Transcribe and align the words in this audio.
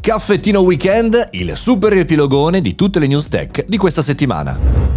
Caffettino 0.00 0.60
Weekend, 0.60 1.28
il 1.32 1.54
super 1.56 1.92
riepilogone 1.92 2.62
di 2.62 2.74
tutte 2.74 2.98
le 2.98 3.06
news 3.06 3.28
tech 3.28 3.66
di 3.66 3.76
questa 3.76 4.00
settimana. 4.00 4.89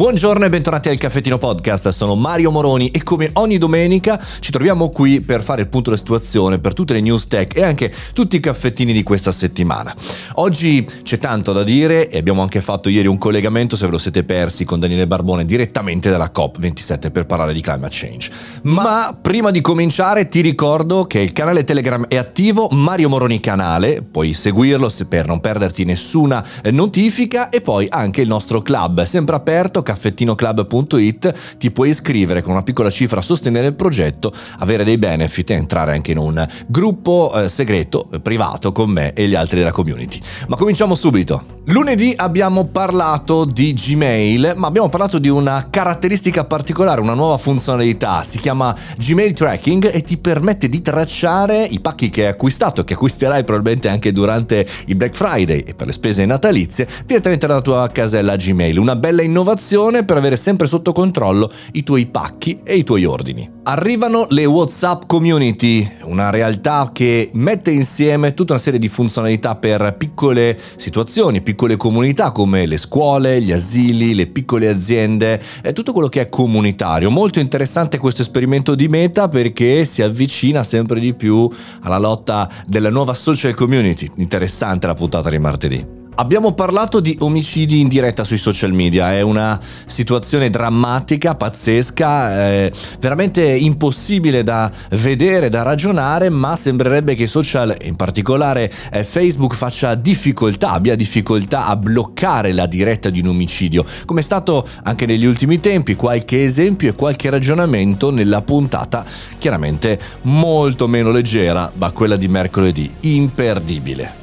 Buongiorno 0.00 0.46
e 0.46 0.48
bentornati 0.48 0.88
al 0.88 0.96
Caffettino 0.96 1.36
Podcast, 1.36 1.90
sono 1.90 2.14
Mario 2.14 2.50
Moroni 2.50 2.90
e 2.90 3.02
come 3.02 3.28
ogni 3.34 3.58
domenica 3.58 4.18
ci 4.40 4.50
troviamo 4.50 4.88
qui 4.88 5.20
per 5.20 5.42
fare 5.42 5.60
il 5.60 5.68
punto 5.68 5.90
della 5.90 6.00
situazione 6.00 6.58
per 6.58 6.72
tutte 6.72 6.94
le 6.94 7.02
news 7.02 7.26
tech 7.26 7.54
e 7.54 7.62
anche 7.62 7.92
tutti 8.14 8.36
i 8.36 8.40
caffettini 8.40 8.94
di 8.94 9.02
questa 9.02 9.30
settimana. 9.30 9.94
Oggi 10.36 10.86
c'è 11.02 11.18
tanto 11.18 11.52
da 11.52 11.62
dire 11.62 12.08
e 12.08 12.16
abbiamo 12.16 12.40
anche 12.40 12.62
fatto 12.62 12.88
ieri 12.88 13.08
un 13.08 13.18
collegamento, 13.18 13.76
se 13.76 13.84
ve 13.84 13.90
lo 13.90 13.98
siete 13.98 14.24
persi, 14.24 14.64
con 14.64 14.80
Daniele 14.80 15.06
Barbone 15.06 15.44
direttamente 15.44 16.08
dalla 16.08 16.30
COP27 16.34 17.12
per 17.12 17.26
parlare 17.26 17.52
di 17.52 17.60
climate 17.60 17.94
change. 17.94 18.30
Ma 18.62 19.14
prima 19.20 19.50
di 19.50 19.60
cominciare 19.60 20.28
ti 20.28 20.40
ricordo 20.40 21.04
che 21.04 21.18
il 21.18 21.34
canale 21.34 21.62
Telegram 21.62 22.06
è 22.06 22.16
attivo, 22.16 22.68
Mario 22.70 23.10
Moroni 23.10 23.38
canale, 23.38 24.00
puoi 24.00 24.32
seguirlo 24.32 24.90
per 25.06 25.26
non 25.26 25.40
perderti 25.40 25.84
nessuna 25.84 26.42
notifica 26.70 27.50
e 27.50 27.60
poi 27.60 27.86
anche 27.90 28.22
il 28.22 28.28
nostro 28.28 28.62
club, 28.62 29.02
sempre 29.02 29.36
aperto 29.36 29.82
caffettinoclub.it 29.90 31.56
ti 31.58 31.72
puoi 31.72 31.88
iscrivere 31.88 32.42
con 32.42 32.52
una 32.52 32.62
piccola 32.62 32.90
cifra 32.90 33.18
a 33.18 33.22
sostenere 33.22 33.66
il 33.66 33.74
progetto, 33.74 34.32
avere 34.58 34.84
dei 34.84 34.98
benefit 34.98 35.50
e 35.50 35.54
entrare 35.54 35.92
anche 35.92 36.12
in 36.12 36.18
un 36.18 36.46
gruppo 36.68 37.32
eh, 37.34 37.48
segreto, 37.48 38.08
privato 38.22 38.70
con 38.70 38.90
me 38.90 39.12
e 39.14 39.26
gli 39.26 39.34
altri 39.34 39.58
della 39.58 39.72
community. 39.72 40.20
Ma 40.46 40.56
cominciamo 40.56 40.94
subito. 40.94 41.58
Lunedì 41.64 42.12
abbiamo 42.16 42.66
parlato 42.66 43.44
di 43.44 43.72
Gmail, 43.74 44.54
ma 44.56 44.66
abbiamo 44.66 44.88
parlato 44.88 45.18
di 45.18 45.28
una 45.28 45.66
caratteristica 45.70 46.44
particolare, 46.44 47.00
una 47.00 47.14
nuova 47.14 47.36
funzionalità, 47.36 48.22
si 48.22 48.38
chiama 48.38 48.74
Gmail 48.96 49.32
Tracking 49.32 49.90
e 49.92 50.02
ti 50.02 50.18
permette 50.18 50.68
di 50.68 50.82
tracciare 50.82 51.62
i 51.62 51.80
pacchi 51.80 52.10
che 52.10 52.22
hai 52.22 52.28
acquistato, 52.30 52.82
che 52.82 52.94
acquisterai 52.94 53.44
probabilmente 53.44 53.88
anche 53.88 54.10
durante 54.10 54.66
il 54.86 54.96
Black 54.96 55.14
Friday 55.14 55.60
e 55.60 55.74
per 55.74 55.86
le 55.86 55.92
spese 55.92 56.24
natalizie, 56.24 56.88
direttamente 57.06 57.46
dalla 57.46 57.60
tua 57.60 57.88
casella 57.92 58.36
Gmail. 58.36 58.78
Una 58.78 58.96
bella 58.96 59.22
innovazione 59.22 59.79
attenzione 59.80 60.04
per 60.04 60.16
avere 60.16 60.36
sempre 60.36 60.66
sotto 60.66 60.92
controllo 60.92 61.50
i 61.72 61.82
tuoi 61.82 62.06
pacchi 62.06 62.60
e 62.62 62.76
i 62.76 62.84
tuoi 62.84 63.04
ordini. 63.04 63.58
Arrivano 63.64 64.26
le 64.30 64.44
WhatsApp 64.44 65.02
Community, 65.06 65.88
una 66.02 66.30
realtà 66.30 66.90
che 66.92 67.30
mette 67.34 67.70
insieme 67.70 68.34
tutta 68.34 68.54
una 68.54 68.62
serie 68.62 68.78
di 68.78 68.88
funzionalità 68.88 69.56
per 69.56 69.94
piccole 69.96 70.58
situazioni, 70.76 71.40
piccole 71.40 71.76
comunità 71.76 72.32
come 72.32 72.66
le 72.66 72.76
scuole, 72.76 73.40
gli 73.40 73.52
asili, 73.52 74.14
le 74.14 74.26
piccole 74.26 74.68
aziende 74.68 75.40
tutto 75.72 75.92
quello 75.92 76.08
che 76.08 76.22
è 76.22 76.28
comunitario. 76.28 77.10
Molto 77.10 77.40
interessante 77.40 77.98
questo 77.98 78.22
esperimento 78.22 78.74
di 78.74 78.88
Meta 78.88 79.28
perché 79.28 79.84
si 79.84 80.02
avvicina 80.02 80.62
sempre 80.62 81.00
di 81.00 81.14
più 81.14 81.48
alla 81.82 81.98
lotta 81.98 82.50
della 82.66 82.90
nuova 82.90 83.14
social 83.14 83.54
community. 83.54 84.10
Interessante 84.16 84.86
la 84.86 84.94
puntata 84.94 85.30
di 85.30 85.38
martedì. 85.38 85.99
Abbiamo 86.16 86.52
parlato 86.52 87.00
di 87.00 87.16
omicidi 87.20 87.80
in 87.80 87.88
diretta 87.88 88.24
sui 88.24 88.36
social 88.36 88.72
media, 88.72 89.12
è 89.12 89.22
una 89.22 89.58
situazione 89.86 90.50
drammatica, 90.50 91.34
pazzesca, 91.34 92.46
eh, 92.46 92.72
veramente 92.98 93.42
impossibile 93.42 94.42
da 94.42 94.70
vedere, 94.90 95.48
da 95.48 95.62
ragionare, 95.62 96.28
ma 96.28 96.56
sembrerebbe 96.56 97.14
che 97.14 97.22
i 97.22 97.26
social, 97.26 97.74
in 97.84 97.96
particolare 97.96 98.70
eh, 98.92 99.02
Facebook, 99.02 99.54
faccia 99.54 99.94
difficoltà, 99.94 100.72
abbia 100.72 100.94
difficoltà 100.94 101.66
a 101.66 101.76
bloccare 101.76 102.52
la 102.52 102.66
diretta 102.66 103.08
di 103.08 103.20
un 103.20 103.28
omicidio, 103.28 103.84
come 104.04 104.20
è 104.20 104.24
stato 104.24 104.66
anche 104.82 105.06
negli 105.06 105.24
ultimi 105.24 105.58
tempi, 105.58 105.94
qualche 105.94 106.42
esempio 106.42 106.90
e 106.90 106.94
qualche 106.94 107.30
ragionamento 107.30 108.10
nella 108.10 108.42
puntata, 108.42 109.06
chiaramente 109.38 109.98
molto 110.22 110.86
meno 110.86 111.12
leggera, 111.12 111.70
ma 111.76 111.90
quella 111.92 112.16
di 112.16 112.28
mercoledì, 112.28 112.90
imperdibile. 113.00 114.19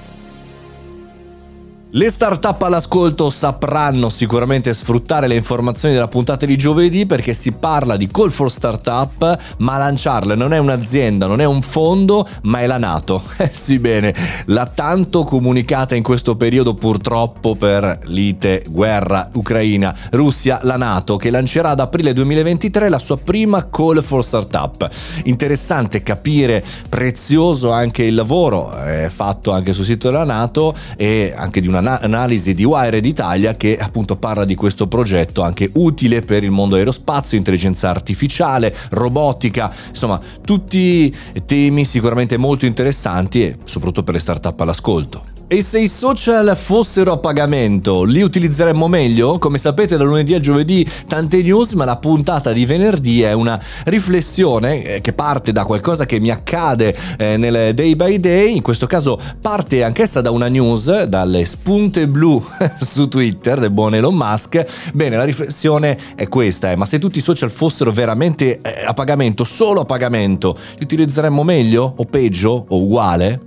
Le 1.92 2.10
start-up 2.10 2.62
all'ascolto 2.64 3.30
sapranno 3.30 4.10
sicuramente 4.10 4.74
sfruttare 4.74 5.26
le 5.26 5.36
informazioni 5.36 5.94
della 5.94 6.10
puntata 6.10 6.46
di 6.46 6.58
giovedì 6.58 7.06
perché 7.06 7.34
si 7.34 7.54
parla 7.54 7.96
di 7.96 8.10
Call 8.12 8.30
for 8.30 8.52
Startup, 8.52 9.40
ma 9.60 9.78
lanciarle 9.78 10.36
non 10.36 10.52
è 10.52 10.58
un'azienda, 10.58 11.28
non 11.28 11.40
è 11.40 11.46
un 11.46 11.62
fondo, 11.62 12.28
ma 12.42 12.60
è 12.60 12.68
la 12.68 12.78
Nato. 12.78 13.24
Eh 13.38 13.52
sì 13.54 13.80
bene, 13.80 14.14
la 14.48 14.66
tanto 14.66 15.24
comunicata 15.24 15.96
in 15.96 16.04
questo 16.04 16.36
periodo 16.36 16.74
purtroppo 16.74 17.56
per 17.56 18.00
lite, 18.06 18.64
guerra, 18.68 19.30
Ucraina, 19.34 19.96
Russia, 20.12 20.60
la 20.64 20.76
Nato 20.76 21.16
che 21.16 21.30
lancerà 21.30 21.70
ad 21.70 21.80
aprile 21.80 22.12
2023 22.12 22.90
la 22.90 23.00
sua 23.00 23.18
prima 23.18 23.70
Call 23.70 24.02
for 24.02 24.26
Startup. 24.26 24.90
Interessante 25.24 26.04
capire, 26.04 26.62
prezioso 26.90 27.72
anche 27.72 28.04
il 28.04 28.16
lavoro 28.16 28.76
eh, 28.84 29.10
fatto 29.10 29.52
anche 29.52 29.72
sul 29.72 29.86
sito 29.86 30.10
della 30.10 30.26
Nato 30.26 30.76
e 30.98 31.34
anche 31.34 31.62
di 31.62 31.68
una 31.68 31.77
un'analisi 31.80 32.54
di 32.54 32.64
Wired 32.64 33.06
Italia 33.06 33.56
che 33.56 33.78
appunto 33.78 34.16
parla 34.16 34.46
di 34.46 34.56
questo 34.56 34.88
progetto 34.88 35.42
anche 35.42 35.70
utile 35.74 36.22
per 36.22 36.44
il 36.44 36.52
mondo 36.52 36.76
aerospazio, 36.76 37.38
intelligenza 37.38 37.90
artificiale, 37.90 38.74
robotica, 38.92 39.74
insomma 39.90 40.20
tutti 40.44 41.14
temi 41.46 41.86
sicuramente 41.86 42.38
molto 42.38 42.66
interessanti 42.66 43.44
e 43.44 43.58
soprattutto 43.64 44.04
per 44.04 44.14
le 44.16 44.20
start-up 44.20 44.60
all'ascolto. 44.62 45.37
E 45.50 45.62
se 45.62 45.80
i 45.80 45.88
social 45.88 46.58
fossero 46.58 47.14
a 47.14 47.18
pagamento, 47.20 48.04
li 48.04 48.22
utilizzeremmo 48.22 48.90
meglio? 48.90 49.40
Come 49.40 49.58
sapete 49.58 49.96
da 49.96 50.04
lunedì 50.04 50.34
a 50.34 50.42
giovedì 50.42 50.86
tante 51.08 51.42
news, 51.42 51.72
ma 51.72 51.86
la 51.86 51.96
puntata 51.96 52.52
di 52.52 52.66
venerdì 52.66 53.22
è 53.22 53.32
una 53.32 53.58
riflessione 53.86 54.84
eh, 54.84 55.00
che 55.00 55.14
parte 55.14 55.54
da 55.54 55.64
qualcosa 55.64 56.06
che 56.06 56.20
mi 56.20 56.32
accade 56.32 56.94
eh, 57.18 57.38
nel 57.38 57.74
day 57.74 57.96
by 57.96 58.20
day, 58.20 58.58
in 58.58 58.62
questo 58.62 58.88
caso 58.88 59.18
parte 59.40 59.86
anch'essa 59.86 60.20
da 60.20 60.32
una 60.32 60.50
news, 60.50 61.04
dalle 61.04 61.46
spunte 61.46 62.10
blu 62.10 62.46
su 62.84 63.08
Twitter 63.08 63.58
del 63.58 63.72
buon 63.72 63.96
Elon 63.96 64.16
Musk. 64.16 64.92
Bene, 64.94 65.16
la 65.16 65.24
riflessione 65.24 65.98
è 66.16 66.28
questa, 66.28 66.72
eh, 66.72 66.76
ma 66.76 66.86
se 66.86 67.00
tutti 67.00 67.20
i 67.20 67.22
social 67.22 67.52
fossero 67.52 67.94
veramente 67.94 68.60
eh, 68.60 68.84
a 68.86 68.94
pagamento, 68.94 69.46
solo 69.46 69.80
a 69.80 69.86
pagamento, 69.86 70.58
li 70.76 70.84
utilizzeremmo 70.84 71.42
meglio 71.44 71.94
o 71.96 72.04
peggio 72.04 72.66
o 72.68 72.82
uguale? 72.82 73.47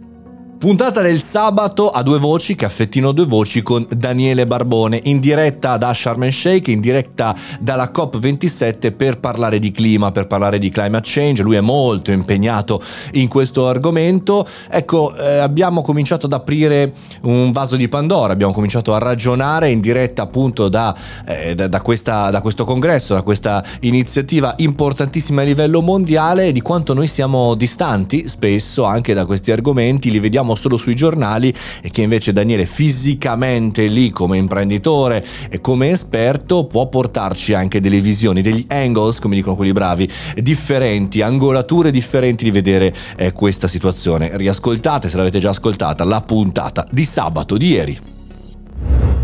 Puntata 0.61 1.01
del 1.01 1.23
sabato 1.23 1.89
a 1.89 2.03
due 2.03 2.19
voci, 2.19 2.55
caffettino 2.55 3.13
due 3.13 3.25
voci 3.25 3.63
con 3.63 3.87
Daniele 3.89 4.47
Barbone, 4.47 5.01
in 5.05 5.19
diretta 5.19 5.79
da 5.79 5.95
Sharm 5.95 6.25
el 6.25 6.35
Sheikh, 6.35 6.69
in 6.69 6.83
diretta 6.83 7.35
dalla 7.59 7.91
COP27 7.91 8.95
per 8.95 9.21
parlare 9.21 9.59
di 9.59 9.71
clima, 9.71 10.13
per 10.13 10.27
parlare 10.27 10.59
di 10.59 10.69
climate 10.69 11.09
change. 11.11 11.43
Lui 11.43 11.57
è 11.57 11.63
molto 11.63 12.13
impegnato 12.13 12.79
in 13.13 13.29
questo 13.29 13.69
argomento. 13.69 14.47
Ecco, 14.69 15.17
eh, 15.17 15.39
abbiamo 15.39 15.81
cominciato 15.81 16.27
ad 16.27 16.35
aprire 16.35 16.93
un 17.23 17.53
vaso 17.53 17.77
di 17.77 17.89
Pandora, 17.89 18.35
abbiamo 18.35 18.53
cominciato 18.53 18.93
a 18.93 18.99
ragionare 18.99 19.71
in 19.71 19.81
diretta 19.81 20.21
appunto 20.21 20.69
da, 20.69 20.95
eh, 21.25 21.55
da, 21.55 21.69
da, 21.69 21.81
questa, 21.81 22.29
da 22.29 22.43
questo 22.43 22.65
congresso, 22.65 23.15
da 23.15 23.23
questa 23.23 23.65
iniziativa 23.81 24.53
importantissima 24.59 25.41
a 25.41 25.45
livello 25.47 25.81
mondiale 25.81 26.53
di 26.53 26.61
quanto 26.61 26.93
noi 26.93 27.07
siamo 27.07 27.55
distanti 27.55 28.29
spesso 28.29 28.85
anche 28.85 29.15
da 29.15 29.25
questi 29.25 29.53
argomenti, 29.53 30.11
li 30.11 30.19
vediamo 30.19 30.49
leggiamo 30.51 30.55
solo 30.55 30.77
sui 30.77 30.95
giornali 30.95 31.53
e 31.83 31.91
che 31.91 32.03
invece 32.03 32.33
Daniele 32.33 32.67
fisicamente 32.67 33.87
lì 33.87 34.11
come 34.11 34.37
imprenditore 34.37 35.25
e 35.49 35.61
come 35.61 35.91
esperto 35.91 36.65
può 36.65 36.89
portarci 36.89 37.55
anche 37.55 37.81
delle 37.81 38.01
visioni, 38.01 38.43
degli 38.43 38.65
angles, 38.69 39.19
come 39.19 39.35
dicono 39.35 39.57
quelli 39.57 39.73
bravi, 39.73 40.09
differenti, 40.37 41.23
angolature 41.23 41.91
differenti 41.91 42.45
di 42.45 42.51
vedere 42.51 42.95
eh, 43.17 43.33
questa 43.33 43.69
situazione. 43.69 44.37
Riascoltate, 44.37 45.09
se 45.09 45.17
l'avete 45.17 45.39
già 45.39 45.51
ascoltata, 45.51 46.05
la 46.05 46.21
puntata 46.21 46.87
di 46.91 47.05
sabato 47.05 47.57
di 47.57 47.69
ieri. 47.69 48.10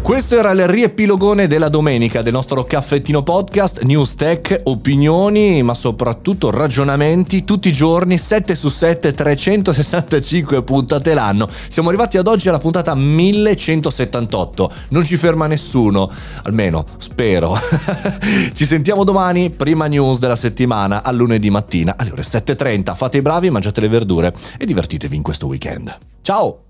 Questo 0.06 0.38
era 0.38 0.52
il 0.52 0.68
riepilogone 0.68 1.48
della 1.48 1.68
domenica 1.68 2.22
del 2.22 2.32
nostro 2.32 2.62
caffettino 2.62 3.24
podcast, 3.24 3.82
news 3.82 4.14
tech, 4.14 4.60
opinioni, 4.62 5.64
ma 5.64 5.74
soprattutto 5.74 6.52
ragionamenti 6.52 7.42
tutti 7.42 7.66
i 7.66 7.72
giorni, 7.72 8.16
7 8.16 8.54
su 8.54 8.68
7, 8.68 9.12
365 9.12 10.62
puntate 10.62 11.12
l'anno. 11.12 11.48
Siamo 11.50 11.88
arrivati 11.88 12.18
ad 12.18 12.28
oggi 12.28 12.48
alla 12.48 12.60
puntata 12.60 12.94
1178. 12.94 14.72
Non 14.90 15.02
ci 15.02 15.16
ferma 15.16 15.48
nessuno, 15.48 16.08
almeno 16.44 16.86
spero. 16.98 17.58
ci 18.54 18.64
sentiamo 18.64 19.02
domani, 19.02 19.50
prima 19.50 19.88
news 19.88 20.20
della 20.20 20.36
settimana, 20.36 21.02
a 21.02 21.10
lunedì 21.10 21.50
mattina 21.50 21.96
alle 21.98 22.12
ore 22.12 22.22
7.30. 22.22 22.94
Fate 22.94 23.16
i 23.16 23.22
bravi, 23.22 23.50
mangiate 23.50 23.80
le 23.80 23.88
verdure 23.88 24.32
e 24.56 24.66
divertitevi 24.66 25.16
in 25.16 25.22
questo 25.22 25.48
weekend. 25.48 25.98
Ciao! 26.22 26.65